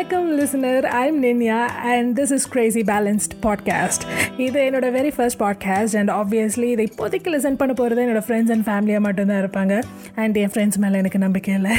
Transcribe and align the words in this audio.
வணக்கம் 0.00 0.28
listener 0.38 0.84
I'm 0.98 1.16
Ninya 1.22 1.56
and 1.92 2.20
this 2.20 2.30
is 2.32 2.48
crazy 2.48 2.82
balanced 2.90 3.32
podcast 3.42 4.04
இது 4.36 4.58
என்னோட 4.66 4.86
very 4.96 5.10
first 5.16 5.38
podcast 5.42 5.96
and 6.00 6.10
obviously 6.10 6.68
இதை 6.74 6.84
இப்போதைக்கு 6.90 7.32
லிசன் 7.34 7.58
பண்ண 7.60 7.72
போகிறது 7.72 8.02
என்னோட 8.04 8.22
ஃப்ரெண்ட்ஸ் 8.26 8.52
அண்ட் 8.54 8.64
ஃபேமிலியாக 8.68 9.00
மட்டும்தான் 9.00 9.40
இருப்பாங்க. 9.44 9.74
அண்ட் 10.14 10.36
என் 10.36 10.52
ஃப்ரெண்ட்ஸ் 10.54 10.78
மேலே 10.78 10.98
எனக்கு 10.98 11.18
நம்பிக்கை 11.18 11.54
இல்லை. 11.54 11.74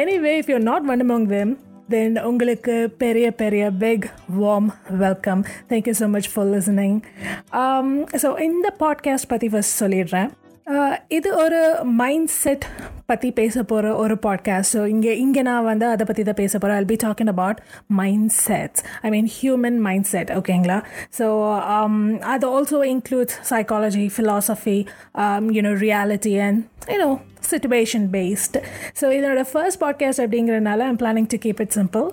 Anyway 0.00 0.34
if 0.42 0.50
you 0.50 0.58
not 0.58 0.86
one 0.88 1.02
among 1.06 1.26
them 1.26 1.58
then 1.88 2.22
உங்களுக்கு 2.22 2.76
பெரிய 2.98 3.30
பெரிய 3.42 3.70
big 3.84 4.06
warm 4.40 4.68
welcome 5.04 5.44
thank you 5.68 5.94
so 6.02 6.08
much 6.08 6.30
for 6.34 6.46
listening 6.46 6.98
so 8.24 8.40
இந்த 8.40 8.74
பாட்காஸ்ட் 8.84 9.30
பற்றி 9.34 9.48
ஃபஸ்ட் 9.48 9.80
சொல்லிடுறேன். 9.84 10.30
இது 11.08 11.34
ஒரு 11.34 11.60
மைண்ட் 11.84 12.28
செட் 12.28 12.64
பற்றி 13.06 13.30
பேச 13.30 13.62
போகிற 13.62 13.94
ஒரு 13.96 14.14
பாட்காஸ்ட் 14.26 14.76
ஸோ 14.76 14.86
இங்கே 14.86 15.18
இங்கே 15.18 15.42
நான் 15.42 15.64
வந்து 15.64 15.86
அதை 15.86 16.06
பற்றி 16.06 16.22
தான் 16.22 16.34
பேச 16.34 16.52
போகிறேன் 16.58 16.78
I'll 16.78 16.86
be 16.86 16.98
talking 17.06 17.28
about 17.28 17.60
mindsets 18.48 18.82
I 19.02 19.10
mean 19.10 19.30
human 19.40 19.78
mindset 20.04 20.30
ஓகேங்களா 20.30 20.78
ஸோ 21.18 21.26
அது 22.26 22.46
also 22.50 22.80
includes 22.92 23.38
psychology 23.50 24.06
philosophy 24.16 24.78
you know 25.50 25.74
reality 25.80 26.34
and 26.40 26.62
you know 26.90 27.10
situation 27.50 28.02
based. 28.08 28.54
So, 28.94 29.10
இதோட 29.10 29.44
ஃபர்ஸ்ட் 29.52 29.80
பாட்காஸ்ட் 29.82 30.22
அப்படிங்கிறதுனால 30.24 30.86
I'm 30.86 30.98
planning 30.98 31.28
to 31.28 31.36
keep 31.36 31.60
it 31.60 31.74
simple 31.78 32.06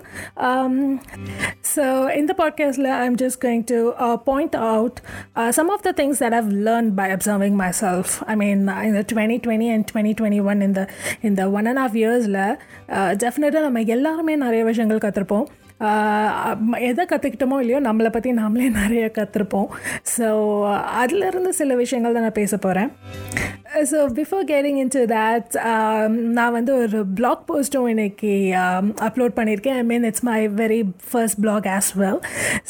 so 1.76 1.86
இந்த 2.16 2.36
பாட்காஸ்டில் 2.38 2.90
I'm 2.98 3.16
just 3.16 3.40
going 3.45 3.66
to 3.66 3.80
point 4.23 4.55
out 4.55 5.00
some 5.50 5.70
of 5.70 5.81
the 5.81 5.94
things 5.95 6.22
that 6.23 6.34
have 6.34 6.50
learn 6.68 6.90
by 6.95 7.09
observing 7.12 7.58
myself 7.81 8.14
I 8.25 8.36
mean 8.36 8.64
இந்த 8.84 9.03
twenty 9.14 9.39
twenty 9.45 9.70
and 9.73 9.88
twenty 9.94 10.16
twenty 10.22 10.44
one 10.44 10.62
இந்த 10.62 10.84
இந்த 11.22 11.52
one 11.52 11.66
and 11.66 11.80
half 11.80 11.94
இயர்ஸில் 11.94 12.42
டெஃபினட்டாக 13.23 13.62
நம்ம 13.62 13.80
எல்லாருமே 13.80 14.36
நிறைய 14.36 14.64
விஷயங்கள் 14.64 15.03
கற்றுருப்போம் 15.06 15.47
எதை 16.89 17.03
கற்றுக்கிட்டோமோ 17.06 17.59
இல்லையோ 17.59 17.80
நம்மளை 17.80 18.09
பற்றி 18.09 18.31
நாமளே 18.31 18.70
நிறைய 18.81 19.11
கற்றுருப்போம் 19.17 19.70
ஸோ 20.17 20.28
அதிலிருந்து 21.02 21.53
சில 21.53 21.75
விஷயங்கள் 21.75 22.14
தான் 22.14 22.23
நான் 22.23 22.39
பேச 22.42 22.58
போகிறேன் 22.58 22.92
so 23.92 23.97
before 24.19 24.44
getting 24.52 24.78
into 24.95 25.02
that 25.06 25.56
நான் 26.38 26.52
வந்து 26.52 26.72
ஒரு 26.84 27.06
பிளாக் 27.06 27.44
போஸ்ட்டும் 27.50 27.88
இன்னைக்கு 27.88 28.31
அப்லோட் 29.08 29.36
பண்ணியிருக்கேன். 29.39 29.78
I 29.81 29.84
mean 29.84 30.03
it's 30.03 30.25
my 30.30 30.47
very 30.61 30.80
first 31.11 31.39
blog 31.42 31.67
as 31.75 31.91
well 32.02 32.19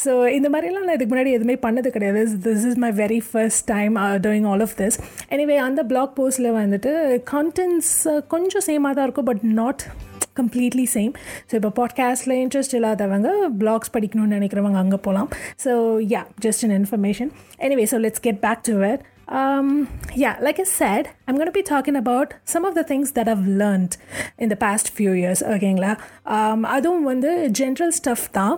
so 0.04 0.12
இந்த 0.36 0.48
மாதிரிலாம் 0.54 0.86
நான் 0.86 0.96
இதுக்கு 0.98 1.12
முன்னாடி 1.14 1.32
எதுவுமே 1.38 1.56
பண்ணது 1.66 1.88
கிடையாது. 1.88 2.24
This 2.46 2.66
is 2.70 2.78
my 2.84 2.90
very 2.92 3.20
first 3.30 3.64
time 3.66 3.96
doing 4.26 4.48
all 4.52 4.60
of 4.60 4.76
this 4.82 4.98
anyway 5.28 5.56
அந்த 5.68 5.82
பிளாக் 5.82 6.12
போஸ்ட்டில் 6.18 6.50
வந்துட்டு 6.60 6.92
கண்டென்ட்ஸ் 7.34 7.94
கொஞ்சம் 8.34 8.66
சேமாக 8.68 8.92
தான் 8.94 9.04
இருக்கும் 9.04 9.30
but 9.30 9.44
not 9.62 9.84
completely 10.40 10.86
same 10.96 11.12
so 11.50 11.54
இப்போ 11.60 11.72
பாட்காஸ்ட்டில் 11.80 12.36
இன்ட்ரெஸ்ட் 12.44 12.76
இல்லாதவங்க 12.78 13.30
பிளாக்ஸ் 13.62 13.94
படிக்கணும்னு 13.96 14.38
நினைக்கிறவங்க 14.38 14.80
அங்கே 14.84 15.00
போகலாம் 15.06 15.30
so 15.64 15.74
yeah 16.14 16.24
just 16.46 16.64
an 16.68 16.76
information 16.80 17.32
anyway 17.68 17.86
so 17.92 17.98
let's 18.06 18.24
get 18.28 18.42
back 18.46 18.66
to 18.70 18.74
where 18.84 19.00
Um, 19.30 19.88
yeah, 20.14 20.38
like 20.40 20.58
I 20.58 20.64
said, 20.64 21.10
I'm 21.26 21.34
going 21.34 21.46
to 21.46 21.52
be 21.52 21.62
talking 21.62 21.96
about 21.96 22.34
some 22.44 22.64
of 22.64 22.74
the 22.74 22.82
things 22.82 23.12
that 23.12 23.28
I've 23.28 23.46
learned 23.46 23.98
in 24.38 24.48
the 24.48 24.56
past 24.56 24.88
few 24.90 25.12
years. 25.12 25.40
ஓகேங்களா 25.54 25.92
um, 26.26 26.60
அதுவும் 26.76 27.02
வந்து 27.02 27.32
general 27.58 27.92
stuff 27.98 28.24
தான். 28.32 28.56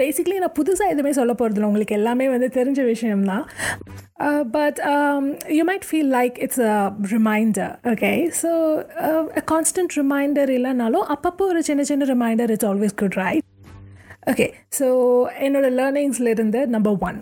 basically 0.00 0.36
நான் 0.36 0.56
புதுசாக 0.58 0.86
எதுவுமே 0.86 1.12
சொல்ல 1.12 1.32
போகிறதில்ல 1.32 1.62
உங்களுக்கு 1.62 1.94
எல்லாமே 1.94 2.28
வந்து 2.28 2.48
தெரிஞ்ச 2.54 2.84
விஷயம்தான். 2.84 3.46
But 4.50 4.78
you 5.48 5.64
might 5.64 5.86
feel 5.90 6.12
like 6.12 6.38
it's 6.38 6.60
a 6.60 6.92
reminder 7.10 7.74
okay 7.84 8.30
so 8.42 8.50
constant 9.52 9.94
reminder 9.96 10.52
இல்லைனாலும் 10.58 11.06
அப்பப்போ 11.14 11.46
ஒரு 11.46 11.62
சின்ன 11.62 11.82
சின்ன 11.82 12.04
reminder 12.14 12.50
it's 12.50 12.66
always 12.66 12.96
good 12.96 13.12
right 13.12 13.44
okay 14.26 14.46
so 14.78 14.86
என்னோடய 15.40 15.74
லேர்னிங்ஸ்லேருந்து 15.78 16.60
நம்பர் 16.66 16.96
ஒன் 17.00 17.18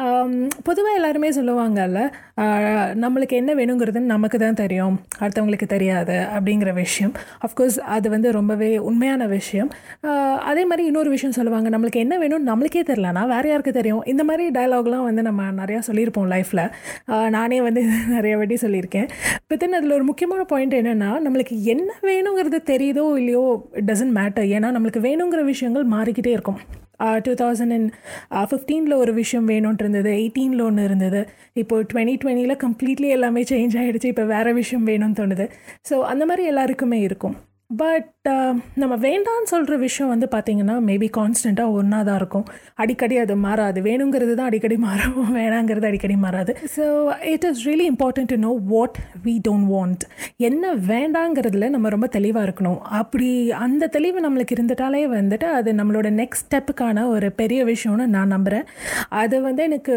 um, 0.00 0.32
பொதுவாக 0.62 0.96
எல்லாருமே 0.96 1.28
சொல்லுவாங்கல்ல 1.30 2.00
uh, 2.36 2.84
நம்மளுக்கு 2.94 3.32
என்ன 3.32 3.50
வேணுங்கிறதுன்னு 3.54 4.12
நமக்கு 4.14 4.38
தான் 4.38 4.54
தெரியும் 4.54 4.96
அடுத்தவங்களுக்கு 5.20 5.66
தெரியாது 5.66 6.16
அப்படிங்கிற 6.34 6.70
விஷயம். 6.74 7.12
அஃப்கோர்ஸ் 7.46 7.78
அது 7.78 8.10
வந்து 8.10 8.28
ரொம்பவே 8.32 8.70
உண்மையான 8.78 9.26
விஷயம். 9.26 9.70
Uh, 10.04 10.36
அதே 10.50 10.64
மாதிரி 10.64 10.84
இன்னொரு 10.86 11.10
விஷயம் 11.10 11.36
சொல்லுவாங்க 11.38 11.70
நம்மளுக்கு 11.70 12.02
என்ன 12.04 12.18
வேணும்னு 12.18 12.50
நம்மளுக்கே 12.50 12.82
தெரிலனா 12.82 13.22
வேறு 13.26 13.50
யாருக்கு 13.50 13.72
தெரியும்? 13.72 14.02
இந்த 14.04 14.24
மாதிரி 14.24 14.46
டயலாக்லாம் 14.50 15.04
வந்து 15.04 15.22
நம்ம 15.22 15.48
நிறையா 15.52 15.80
சொல்லியிருப்போம் 15.88 16.28
லைஃப்பில் 16.34 16.64
uh, 17.08 17.26
நானே 17.28 17.60
வந்து 17.60 17.82
நிறைய 18.16 18.34
வாட்டி 18.36 18.58
சொல்லியிருக்கேன். 18.62 19.08
பித்தின் 19.46 19.78
அதில் 19.80 19.92
ஒரு 19.92 20.04
முக்கியமான 20.04 20.44
பாயிண்ட் 20.44 20.78
என்னென்னா 20.80 21.10
நம்மளுக்கு 21.26 21.56
என்ன 21.66 21.90
வேணுங்கிறது 22.02 22.60
தெரியுதோ 22.72 23.06
இல்லையோ 23.16 23.44
இட் 23.72 23.90
டசன்ட் 23.90 24.16
மேட்டர் 24.20 24.48
ஏன்னா 24.52 24.70
நம்மளுக்கு 24.76 25.02
வேணுங்கிற 25.08 25.42
விஷயங்கள் 25.44 25.90
மாறிக்கிட்டே 25.96 26.30
இருக்கும் 26.30 26.41
டூ 27.26 27.32
தௌசண்ட் 27.40 27.74
அண்ட் 27.76 27.88
ஃபிஃப்டீனில் 28.50 28.94
ஒரு 29.02 29.12
விஷயம் 29.20 29.46
வேணும்னு 29.48 29.82
இருந்தது 29.84 30.10
எயிட்டீனில் 30.18 30.64
ஒன்று 30.66 30.82
இருந்தது. 30.88 31.20
இப்போது 31.62 31.86
டுவெண்ட்டி 31.92 32.16
டுவெண்ட்டியில் 32.22 32.62
கம்ப்ளீட்லி 32.64 33.08
எல்லாமே 33.16 33.42
சேஞ்ச் 33.52 33.78
ஆகிடுச்சு 33.82 34.12
இப்போ 34.12 34.24
வேறு 34.34 34.52
விஷயம் 34.60 34.86
வேணும்னு 34.86 35.18
தோணுது. 35.20 35.46
ஸோ 35.90 35.96
அந்த 36.12 36.26
மாதிரி 36.26 36.44
எல்லாருக்குமே 36.52 37.00
இருக்கும். 37.08 37.36
பட் 37.82 38.21
நம்ம 38.24 38.94
வேண்டான்னு 39.04 39.48
சொல்கிற 39.52 39.76
விஷயம் 39.76 40.10
வந்து 40.10 40.26
பார்த்திங்கன்னா 40.32 40.74
மேபி 40.88 41.06
கான்ஸ்டண்ட்டாக 41.16 41.72
ஒன்றா 41.78 41.98
தான் 42.02 42.18
இருக்கும். 42.20 42.44
அடிக்கடி 42.76 43.16
அது 43.22 43.34
மாறாது. 43.36 43.78
வேணுங்கிறது 43.86 44.34
தான் 44.34 44.48
அடிக்கடி 44.50 44.76
மாறும். 44.84 45.16
வேணாங்கிறது 45.38 45.86
அடிக்கடி 45.88 46.16
மாறாது. 46.24 46.52
So 46.74 46.84
it 47.32 47.46
is 47.48 47.62
really 47.68 47.86
important 47.92 48.30
to 48.32 48.38
know 48.44 48.52
what 48.72 48.98
we 49.24 49.34
don't 49.48 49.68
want 49.72 50.04
என்ன 50.48 50.74
வேண்டாங்கிறதுல 50.90 51.70
நம்ம 51.74 51.90
ரொம்ப 51.94 52.08
தெளிவாக 52.16 52.46
இருக்கணும். 52.48 52.78
அப்படி 53.00 53.30
அந்த 53.64 53.88
தெளிவு 53.96 54.20
நம்மளுக்கு 54.26 54.56
இருந்துட்டாலே 54.58 55.02
வந்துட்டு 55.16 55.48
அது 55.58 55.72
நம்மளோட 55.80 56.10
நெக்ஸ்ட் 56.20 56.40
ஸ்டெப்புக்கான 56.44 57.06
ஒரு 57.14 57.30
பெரிய 57.40 57.60
விஷயம்னு 57.64 58.06
நான் 58.14 58.32
நம்புகிறேன் 58.34 58.64
அது 59.22 59.36
வந்து 59.48 59.62
எனக்கு 59.70 59.94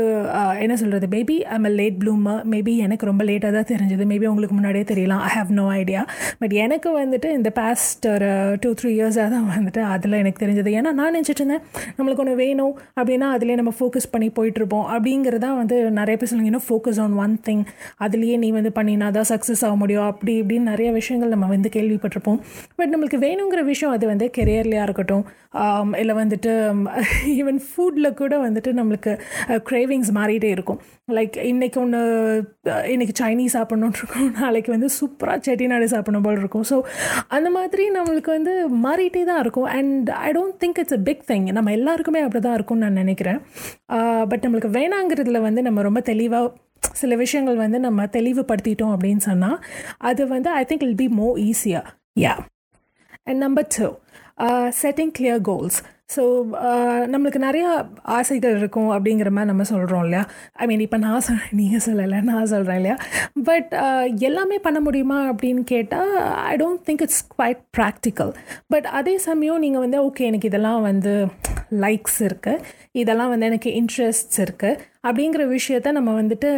என்ன 0.66 0.74
சொல்கிறது 0.82 1.10
maybe 1.16 1.38
I'm 1.56 1.70
a 1.70 1.74
late 1.80 1.98
bloomer 2.02 2.42
maybe 2.54 2.76
எனக்கு 2.88 3.10
ரொம்ப 3.12 3.24
லேட்டாக 3.30 3.54
தான் 3.60 3.70
தெரிஞ்சது. 3.74 4.04
மேபி 4.14 4.28
உங்களுக்கு 4.34 4.58
முன்னாடியே 4.60 4.88
தெரியலாம். 4.94 5.24
I 5.28 5.32
have 5.38 5.54
no 5.62 5.68
idea 5.80 6.04
but 6.42 6.56
எனக்கு 6.66 6.90
வந்துட்டு 7.00 7.32
இந்த 7.38 7.50
பாஸ்ட் 7.62 8.08
ஒரு 8.16 8.30
டூ 8.64 8.70
த்ரீ 8.80 8.90
இயர்ஸாக 8.98 9.28
தான் 9.34 9.48
வந்துட்டு 9.56 9.82
அதில் 9.94 10.18
எனக்கு 10.22 10.42
தெரிஞ்சது. 10.44 10.72
ஏன்னா 10.80 10.92
நான் 11.00 11.16
நினச்சிட்டு 11.18 11.42
இருந்தேன் 11.42 11.64
நம்மளுக்கு 11.98 12.24
ஒன்று 12.24 12.36
வேணும் 12.44 12.74
அப்படின்னா 13.00 13.28
அதிலே 13.36 13.58
நம்ம 13.60 13.74
ஃபோக்கஸ் 13.80 14.10
பண்ணி 14.14 14.30
போயிட்டுருப்போம் 14.38 14.88
அப்படிங்கிறதான் 14.96 15.58
வந்து 15.62 15.78
நிறைய 16.00 16.16
பேர் 16.20 16.32
சொல்லுங்க 16.32 16.52
இன்னும் 16.52 16.68
ஃபோக்கஸ் 16.70 17.00
ஆன் 17.06 17.16
ஒன் 17.24 17.36
திங் 17.48 17.64
அதுலேயே 18.06 18.38
நீ 18.44 18.50
வந்து 18.58 18.72
பண்ணினா 18.80 19.10
தான் 19.18 19.30
சக்ஸஸ் 19.34 19.64
ஆக 19.68 19.76
முடியும். 19.84 20.08
அப்படி 20.12 20.34
இப்படின்னு 20.42 20.72
நிறைய 20.74 20.92
விஷயங்கள் 21.00 21.34
நம்ம 21.36 21.50
வந்து 21.56 21.72
கேள்விப்பட்டிருப்போம். 21.78 22.40
பட் 22.80 22.94
நம்மளுக்கு 22.96 23.20
வேணுங்கிற 23.28 23.64
விஷயம் 23.72 23.96
அது 23.98 24.06
வந்து 24.14 24.28
கெரியர்லையாக 24.38 24.88
இருக்கட்டும் 24.90 25.26
இல்லை 26.02 26.14
வந்துட்டு 26.22 26.52
ஈவன் 27.40 27.60
ஃபுட்டில் 27.68 28.16
கூட 28.22 28.34
வந்துட்டு 28.46 28.72
நம்மளுக்கு 28.80 29.12
க்ரேவிங்ஸ் 29.70 30.10
மாறிட்டே 30.18 30.50
இருக்கும். 30.56 30.80
லைக் 31.08 31.36
இன்றைக்கி 31.50 31.78
ஒன்று 31.78 32.00
இன்றைக்கி 32.94 33.14
சைனீஸ் 33.20 33.56
சாப்பிட்ணுன்னு 33.56 33.98
இருக்கும். 34.00 34.30
நாளைக்கு 34.40 34.70
வந்து 34.72 34.88
சூப்பராக 34.96 35.40
செட்டிநாடு 35.48 35.88
சாப்பிட்ணும் 35.92 36.24
போல் 36.26 36.40
இருக்கும். 36.40 36.66
ஸோ 36.70 36.78
அந்த 37.28 37.50
மாதிரி 37.50 37.84
நம்மளுக்கு 37.98 38.32
வந்து 38.38 38.54
மாறிட்டே 38.86 39.22
தான் 39.24 39.42
இருக்கும். 39.44 39.68
And 39.76 40.10
I 40.28 40.30
don't 40.38 40.58
think 40.64 40.80
it's 40.84 40.96
a 40.98 41.00
big 41.10 41.22
thing 41.28 41.46
நம்ம 41.58 41.72
எல்லாருக்குமே 41.72 42.22
அப்படி 42.26 42.42
தான் 42.48 42.54
இருக்கும்னு 42.54 42.86
நான் 42.86 43.00
நினைக்கிறேன். 43.04 43.40
பட் 44.32 44.44
நம்மளுக்கு 44.46 44.72
வேணாங்கிறதுல 44.80 45.42
வந்து 45.42 45.64
நம்ம 45.68 45.84
ரொம்ப 45.90 46.02
தெளிவாக 46.12 46.50
சில 47.02 47.14
விஷயங்கள் 47.24 47.62
வந்து 47.64 47.80
நம்ம 47.80 48.08
தெளிவுபடுத்திட்டோம் 48.18 48.96
அப்படின்னு 48.96 49.24
சொன்னால் 49.30 49.60
அது 50.10 50.26
வந்து 50.28 50.52
I 50.62 50.66
think 50.72 50.88
will 50.90 51.00
be 51.04 51.10
more 51.22 51.38
ஈஸியாக 51.50 51.94
yeah 52.26 52.34
and 53.24 53.40
number 53.46 53.70
two 53.78 53.88
setting 54.82 55.14
clear 55.20 55.42
goals 55.42 55.78
so 56.16 56.24
நம்மளுக்கு 57.06 57.40
நிறையா 57.46 57.70
ஆசைகள் 58.04 58.58
இருக்கும் 58.58 58.90
அப்படிங்கிற 58.90 59.30
மாதிரி 59.30 59.46
நம்ம 59.46 59.64
சொல்கிறோம் 59.64 60.04
இல்லையா? 60.04 60.24
ஐ 60.54 60.66
மீன் 60.68 60.80
இப்போ 60.80 60.98
நான் 60.98 61.22
சொல் 61.22 61.40
நீங்கள் 61.60 61.84
சொல்லலை 61.86 62.20
நான் 62.24 62.46
சொல்கிறேன் 62.46 62.76
இல்லையா? 62.76 62.98
பட் 63.44 63.72
எல்லாமே 64.20 64.58
பண்ண 64.58 64.80
முடியுமா 64.80 65.32
அப்படின்னு 65.32 65.64
கேட்டால் 65.64 66.12
I 66.44 66.56
don't 66.56 66.84
think 66.86 67.02
it's 67.02 67.24
quite 67.28 67.62
practical 67.78 68.32
but 68.68 68.86
அதே 68.92 69.18
சமயம் 69.18 69.60
நீங்கள் 69.60 69.82
வந்து 69.82 70.00
ஓகே 70.04 70.26
எனக்கு 70.26 70.48
இதெல்லாம் 70.48 70.82
வந்து 70.82 71.16
லைக்ஸ் 71.80 72.20
இருக்குது 72.22 72.64
இதெல்லாம் 72.92 73.30
வந்து 73.30 73.46
எனக்கு 73.46 73.70
இன்ட்ரெஸ்ட்ஸ் 73.82 74.40
இருக்குது 74.46 74.80
அப்படிங்கிற 75.08 75.44
விஷயத்த 75.48 75.92
நம்ம 75.92 76.22
வந்துட்டு 76.22 76.52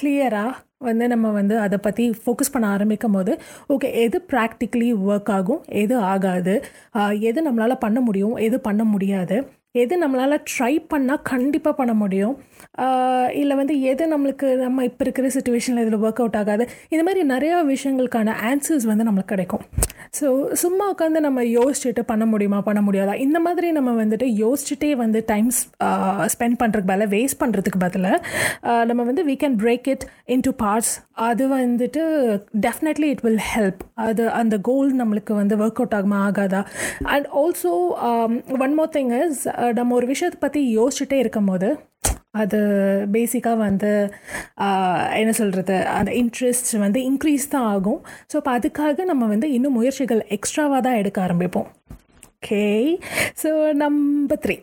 கிளியராக 0.00 0.52
வந்து 0.80 1.06
நம்ம 1.08 1.30
வந்து 1.30 1.54
அதை 1.58 1.78
பற்றி 1.78 2.04
ஃபோக்கஸ் 2.20 2.52
பண்ண 2.52 2.66
ஆரம்பிக்கும் 2.68 3.12
போது 3.12 3.32
ஓகே 3.70 3.88
எது 3.96 4.18
ப்ராக்டிக்கலி 4.30 4.88
ஒர்க் 5.06 5.30
ஆகும் 5.30 5.60
எது 5.80 5.94
ஆகாது 6.06 6.54
எது 7.22 7.40
நம்மளால் 7.42 7.82
பண்ண 7.82 7.98
முடியும் 8.00 8.36
எது 8.40 8.58
பண்ண 8.60 8.84
முடியாது 8.84 9.36
எது 9.74 9.94
நம்மளால் 10.02 10.44
ட்ரை 10.52 10.72
பண்ணால் 10.92 11.20
கண்டிப்பாக 11.30 11.74
பண்ண 11.80 11.92
முடியும். 12.00 12.32
இல்லை 13.40 13.54
வந்து 13.60 13.74
எது 13.90 14.04
நம்மளுக்கு 14.12 14.48
நம்ம 14.62 14.84
இப்போ 14.88 15.02
இருக்கிற 15.06 15.26
சுச்சுவேஷனில் 15.34 15.82
இதில் 15.84 16.02
ஒர்க் 16.06 16.22
அவுட் 16.22 16.38
ஆகாது. 16.40 16.64
இந்த 16.92 17.02
மாதிரி 17.08 17.20
நிறையா 17.34 17.58
விஷயங்களுக்கான 17.72 18.34
ஆன்சர்ஸ் 18.50 18.86
வந்து 18.90 19.06
நம்மளுக்கு 19.08 19.32
கிடைக்கும். 19.34 19.62
ஸோ 20.18 20.28
சும்மா 20.62 20.84
உட்காந்து 20.92 21.20
நம்ம 21.26 21.42
யோசிச்சுட்டு 21.58 22.02
பண்ண 22.10 22.24
முடியுமா 22.32 22.58
பண்ண 22.68 22.80
முடியாதா? 22.86 23.14
இந்த 23.26 23.38
மாதிரி 23.46 23.68
நம்ம 23.76 23.90
வந்துட்டு 24.02 24.26
யோசிச்சுட்டே 24.42 24.90
வந்து 25.02 25.20
டைம் 25.30 25.50
ஸ்பெண்ட் 26.34 26.58
பண்ணுறதுக்கு 26.62 26.90
பதிலாக 26.92 27.10
வேஸ்ட் 27.16 27.40
பண்ணுறதுக்கு 27.42 27.80
பதிலாக 27.84 28.84
நம்ம 28.90 29.00
வந்து 29.10 29.24
we 29.30 29.36
can 29.44 29.56
break 29.62 29.88
it 29.94 30.06
into 30.48 30.54
parts 30.64 30.92
அது 31.28 31.44
வந்துட்டு 31.54 32.02
டெஃபினெட்லி 32.66 33.08
இட் 33.14 33.24
வில் 33.26 33.42
ஹெல்ப் 33.52 33.80
அது 34.08 34.22
அந்த 34.40 34.56
கோல் 34.68 34.90
நம்மளுக்கு 35.00 35.32
வந்து 35.40 35.54
ஒர்க் 35.62 35.80
அவுட் 35.82 35.96
ஆகுமா 35.98 36.18
ஆகாதா? 36.28 36.60
And 37.14 37.26
also 37.40 37.72
one 38.66 38.76
more 38.80 38.92
thing 38.98 39.12
is 39.22 39.42
நம்ம 39.78 39.94
ஒரு 39.94 40.06
விஷயத்தை 40.06 40.38
பற்றி 40.40 40.60
யோசிச்சுட்டே 40.78 41.18
இருக்கும் 41.24 41.50
போது 41.52 41.70
அது 42.42 42.58
பேசிக்காக 43.14 43.58
வந்து 43.66 43.90
என்ன 45.20 45.30
சொல்கிறது 45.40 45.76
அந்த 45.98 46.10
இன்ட்ரெஸ்ட் 46.20 46.70
வந்து 46.78 47.00
இன்க்ரீஸ் 47.10 47.46
தான் 47.54 47.68
ஆகும். 47.74 48.00
ஸோ 48.30 48.36
இப்போ 48.40 48.52
அதுக்காக 48.58 49.04
நம்ம 49.10 49.26
வந்து 49.26 49.48
இன்னும் 49.56 49.76
முயற்சிகள் 49.78 50.22
எக்ஸ்ட்ராவாக 50.36 50.82
தான் 50.86 50.98
எடுக்க 51.02 51.18
ஆரம்பிப்போம். 51.26 51.68
Okay 52.36 52.62
so 53.42 53.50
number 53.84 54.42
three 54.44 54.56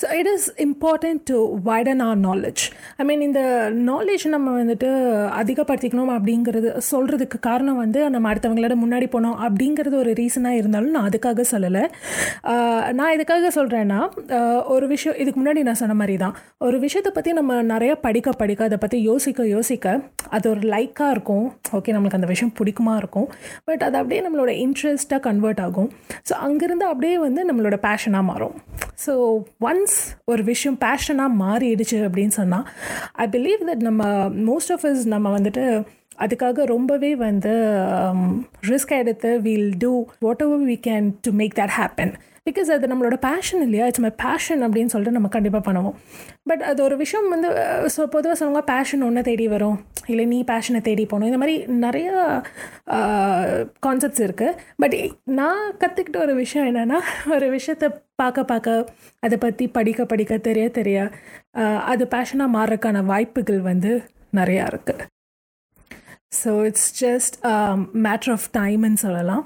so 0.00 0.06
it 0.18 0.30
is 0.34 0.46
important 0.66 1.22
to 1.30 1.38
widen 1.68 2.02
our 2.08 2.20
knowledge 2.26 2.62
I 3.02 3.04
mean 3.08 3.24
இந்த 3.28 3.40
நாலேஜ் 3.90 4.24
நம்ம 4.34 4.54
வந்துட்டு 4.60 4.90
அதிகப்படுத்திக்கணும் 5.40 6.12
அப்படிங்கிறது 6.16 6.68
சொல்கிறதுக்கு 6.90 7.38
காரணம் 7.48 7.80
வந்து 7.84 8.02
நம்ம 8.14 8.28
அடுத்தவங்களோட 8.32 8.76
முன்னாடி 8.84 9.08
போனோம் 9.14 9.36
அப்படிங்கிறது 9.46 9.96
ஒரு 10.02 10.12
ரீசனாக 10.20 10.60
இருந்தாலும் 10.60 10.94
நான் 10.96 11.08
அதுக்காக 11.10 11.44
சொல்லலை. 11.52 11.84
நான் 12.98 13.14
இதுக்காக 13.16 13.50
சொல்கிறேன்னா 13.58 14.00
ஒரு 14.74 14.86
விஷயம் 14.94 15.18
இதுக்கு 15.22 15.38
முன்னாடி 15.40 15.62
நான் 15.68 15.80
சொன்ன 15.82 15.94
மாதிரி 16.00 16.16
தான் 16.24 16.34
ஒரு 16.68 16.78
விஷயத்தை 16.86 17.12
பற்றி 17.18 17.30
நம்ம 17.40 17.60
நிறையா 17.74 17.96
படிக்க 18.06 18.30
படிக்க 18.42 18.68
அதை 18.68 18.78
பற்றி 18.84 19.00
யோசிக்க 19.10 19.46
யோசிக்க 19.56 19.96
அது 20.36 20.46
ஒரு 20.54 20.62
லைக்காக 20.74 21.10
இருக்கும். 21.16 21.46
ஓகே 21.78 21.94
நம்மளுக்கு 21.96 22.20
அந்த 22.20 22.30
விஷயம் 22.34 22.54
பிடிக்குமா 22.60 22.94
இருக்கும். 23.02 23.28
பட் 23.68 23.84
அது 23.88 23.98
அப்படியே 24.00 24.22
நம்மளோட 24.26 24.50
இன்ட்ரெஸ்ட்டாக 24.64 25.20
கன்வெர்ட் 25.28 25.62
ஆகும். 25.66 25.90
ஸோ 26.28 26.34
அங்கேருந்து 26.46 26.86
அப்படியே 26.92 27.18
வந்து 27.26 27.42
நம்மளோட 27.50 27.78
பேஷனாக 27.88 28.30
மாறும். 28.30 28.56
ஸோ 29.04 29.12
ஒன்ஸ் 29.60 29.96
ஒரு 30.24 30.42
விஷயம் 30.44 30.78
பேஷனாக 30.78 31.38
மாறிடுச்சு 31.40 31.98
அப்படின்னு 32.06 32.34
சொன்னால் 32.34 32.66
ஐ 33.16 33.26
பிலீவ் 33.28 33.62
தட் 33.68 33.86
நம்ம 33.88 34.02
மோஸ்ட் 34.44 34.72
ஆஃப் 34.72 34.84
இஸ் 34.84 35.04
நம்ம 35.08 35.28
வந்துட்டு 35.38 35.64
அதுக்காக 36.18 36.64
ரொம்பவே 36.64 37.14
வந்து 37.16 37.52
ரிஸ்க் 38.68 38.92
எடுத்து 38.92 39.30
wheel 39.40 39.70
do 39.78 39.92
whatever 40.42 40.64
we 40.64 40.76
can 40.88 41.06
do 41.20 41.32
make 41.32 41.54
that 41.58 41.74
happen 41.76 42.12
because 42.48 42.68
அது 42.76 42.90
நம்மளோட 42.92 43.16
பேஷன் 43.28 43.62
இல்லையா? 43.66 43.86
இட்ஸ் 43.90 44.04
மை 44.06 44.12
பேஷன் 44.24 44.62
அப்படின்னு 44.66 44.92
சொல்லிட்டு 44.92 45.16
நம்ம 45.18 45.30
கண்டிப்பாக 45.36 45.62
பண்ணுவோம். 45.68 45.96
பட் 46.50 46.62
அது 46.70 46.80
ஒரு 46.88 46.96
விஷயம் 47.02 47.28
வந்து 47.34 47.48
ஸோ 47.96 48.00
பொதுவாக 48.14 48.36
சொல்லுவாங்க 48.40 48.64
பேஷன் 48.72 49.04
ஒன்று 49.08 49.26
தேடி 49.30 49.46
வரும். 49.54 49.78
இல்லை 50.12 50.24
நீ 50.32 50.38
பேஷனை 50.52 50.80
தேடி 50.88 51.04
போகணும். 51.10 51.30
இந்த 51.30 51.40
மாதிரி 51.42 51.56
நிறைய 51.86 52.08
கான்செப்ட்ஸ் 53.86 54.24
இருக்குது 54.26 54.56
பட் 54.82 54.96
நான் 55.40 55.62
கற்றுக்கிட்ட 55.82 56.18
ஒரு 56.26 56.34
விஷயம் 56.42 56.68
என்னென்னா 56.70 57.00
ஒரு 57.36 57.48
விஷயத்தை 57.56 57.88
பார்க்க 58.22 58.50
பார்க்க 58.52 58.86
அதை 59.26 59.36
பற்றி 59.44 59.66
படிக்க 59.76 60.04
படிக்க 60.12 60.38
தெரிய 60.48 60.66
தெரிய 60.78 60.98
அது 61.92 62.04
பேஷனாக 62.16 62.54
மாறுறதுக்கான 62.56 63.04
வாய்ப்புகள் 63.12 63.62
வந்து 63.70 63.92
நிறையா 64.38 64.64
இருக்குது 64.72 65.04
so 66.38 66.50
it's 66.64 67.04
just 67.04 67.36
matter 68.04 68.30
of 68.34 68.46
டைம்னு 68.56 69.00
சொல்லலாம். 69.04 69.44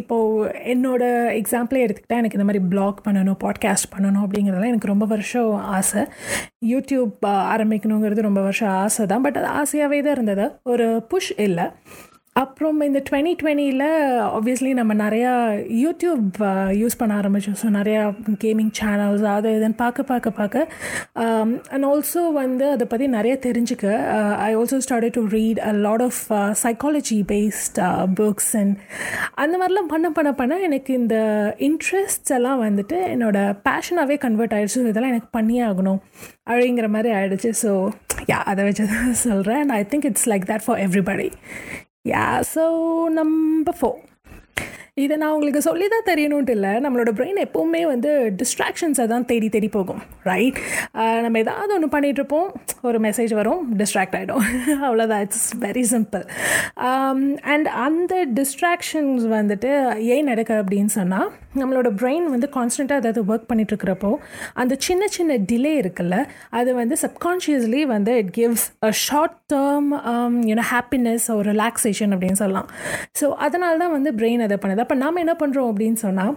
இப்போது 0.00 0.52
என்னோட 0.74 1.02
எக்ஸாம்பிளே 1.40 1.80
எடுத்துக்கிட்டால் 1.84 2.20
எனக்கு 2.20 2.38
இந்த 2.38 2.46
மாதிரி 2.50 2.62
பிளாக் 2.72 3.02
பண்ணணும் 3.06 3.40
பாட்காஸ்ட் 3.44 3.90
பண்ணணும் 3.96 4.24
அப்படிங்கிறதெல்லாம் 4.26 4.72
எனக்கு 4.72 4.92
ரொம்ப 4.94 5.06
வருஷம் 5.14 5.50
ஆசை. 5.76 6.04
யூடியூப் 6.72 7.26
ஆரம்பிக்கணுங்கிறது 7.54 8.28
ரொம்ப 8.28 8.42
வருஷம் 8.48 8.74
ஆசை 8.84 9.06
தான் 9.06 9.24
பட் 9.26 9.40
அது 9.42 9.48
ஆசையாகவே 9.60 10.00
தான் 10.06 10.16
இருந்தது. 10.18 10.46
ஒரு 10.72 10.88
புஷ் 11.12 11.32
இல்லை. 11.48 11.66
அப்புறம் 12.38 12.78
இந்த 12.80 13.00
டுவெண்ட்டி 13.06 13.32
டுவெண்ட்டியில் 13.38 13.84
ஆப்வியஸ்லி 14.28 14.72
நம்ம 14.72 14.92
நிறையா 14.94 15.30
யூடியூப் 15.78 16.36
யூஸ் 16.80 16.98
பண்ண 17.00 17.12
ஆரம்பித்தோம் 17.16 17.56
ஸோ 17.60 17.68
நிறையா 17.76 18.02
கேமிங் 18.42 18.72
சேனல்ஸ் 18.78 19.24
அது 19.30 19.50
இதுன்னு 19.54 19.78
பார்க்க 19.78 20.04
பார்க்க 20.04 20.30
பார்க்க 20.32 20.66
um, 21.22 21.50
அண்ட் 21.72 21.86
ஆல்சோ 21.88 22.22
வந்து 22.34 22.66
அதை 22.74 22.86
பற்றி 22.86 23.06
நிறைய 23.08 23.34
தெரிஞ்சுக்க 23.46 23.86
I 24.40 24.50
also 24.54 24.78
start 24.86 25.16
to 25.16 25.22
read 25.34 25.60
a 25.62 25.72
lot 25.80 26.04
of 26.08 26.20
psychology 26.62 27.18
based 27.32 27.80
books 28.14 28.52
and 28.60 28.74
அந்த 29.36 29.54
மாதிரிலாம் 29.56 29.90
பண்ண 29.90 30.10
பண்ண 30.10 30.32
பண்ண 30.34 30.60
எனக்கு 30.68 30.92
இந்த 30.94 31.16
இன்ட்ரெஸ்ட்ஸ் 31.68 32.34
எல்லாம் 32.38 32.62
வந்துட்டு 32.62 32.98
என்னோட 33.14 33.38
பேஷனாகவே 33.66 34.18
கன்வெர்ட் 34.18 34.56
ஆகிடுச்சு 34.56 34.86
இதெல்லாம் 34.86 35.14
எனக்கு 35.14 35.30
பண்ணியே 35.32 35.64
ஆகணும் 35.70 36.00
அப்படிங்கிற 36.48 36.88
மாதிரி 36.88 37.10
ஆகிடுச்சு 37.14 37.52
ஸோ 37.64 37.72
யா 38.28 38.40
அதை 38.44 38.62
வச்சு 38.64 38.86
தான் 38.88 39.20
சொல்கிறேன் 39.26 39.60
and 39.60 39.74
I 39.74 39.82
think 39.90 40.08
it's 40.10 40.28
like 40.28 40.46
that 40.46 40.66
for 40.66 40.80
everybody 40.80 41.28
yeah 42.08 42.26
so 42.54 42.64
number 43.12 43.78
four 43.80 43.98
இதை 44.96 45.16
நான் 45.16 45.30
உங்களுக்கு 45.30 45.60
சொல்லி 45.60 45.88
தான் 45.88 46.06
தெரியணுன்ட்டு 46.06 46.50
இல்லை. 46.50 46.70
நம்மளோட 46.76 47.10
பிரெயின் 47.10 47.36
எப்போவுமே 47.42 47.86
வந்து 47.86 48.10
டிஸ்ட்ராக்ஷன்ஸை 48.38 49.06
தான் 49.06 49.24
தேடி 49.24 49.48
தேடி 49.48 49.68
போகும் 49.68 50.00
ரைட் 50.22 50.58
நம்ம 51.22 51.38
ஏதாவது 51.38 51.74
ஒன்று 51.74 51.88
பண்ணிகிட்ருப்போம் 51.92 52.48
ஒரு 52.82 53.00
மெசேஜ் 53.00 53.34
வரும் 53.34 53.60
டிஸ்ட்ராக்ட் 53.76 54.16
ஆகிடும் 54.16 54.42
அவ்வளோதான் 54.82 55.20
இட்ஸ் 55.20 55.46
வெரி 55.58 55.84
சிம்பிள் 55.92 56.24
அண்ட் 57.46 57.68
அந்த 57.78 58.24
டிஸ்ட்ராக்ஷன்ஸ் 58.34 59.26
வந்துட்டு 59.32 59.70
ஏன் 60.08 60.24
நடக்க 60.24 60.62
அப்படின்னு 60.62 60.92
சொன்னால் 60.94 61.30
நம்மளோட 61.62 61.90
பிரெயின் 62.00 62.26
வந்து 62.34 62.48
கான்ஸ்டண்ட்டாக 62.56 63.02
அதாவது 63.02 63.22
ஒர்க் 63.30 63.48
பண்ணிகிட்ருக்கிறப்போ 63.50 64.10
அந்த 64.62 64.74
சின்ன 64.86 65.08
சின்ன 65.16 65.38
டிலே 65.50 65.72
இருக்குல்ல 65.82 66.16
அது 66.58 66.70
வந்து 66.80 66.96
சப்கான்ஷியஸ்லி 67.04 67.82
வந்து 67.94 68.14
it 68.22 68.32
gives 68.38 68.66
a 68.88 68.90
short 69.06 69.38
term 69.54 69.88
you know 70.50 70.66
happiness 70.74 71.26
ஒரு 71.38 71.48
ரிலாக்ஸேஷன் 71.52 72.14
அப்படின்னு 72.16 72.40
சொல்லலாம். 72.42 72.68
ஸோ 73.20 73.28
அதனால 73.46 73.76
தான் 73.84 73.94
வந்து 73.96 74.12
பிரெயின் 74.20 74.44
அதை 74.46 74.58
பண்ணுது. 74.62 74.84
அப்போ 74.86 74.98
நாம் 75.04 75.22
என்ன 75.24 75.36
பண்ணுறோம் 75.42 75.70
அப்படின்னு 75.72 76.00
சொன்னால் 76.06 76.34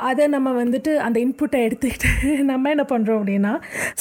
அதை 0.00 0.24
நம்ம 0.26 0.48
வந்துட்டு 0.52 0.92
அந்த 0.96 1.16
இன்புட்டை 1.20 1.58
எடுத்துக்கிட்டு 1.66 2.10
நம்ம 2.50 2.70
என்ன 2.70 2.84
பண்ணுறோம் 2.84 3.18
அப்படின்னா 3.20 3.52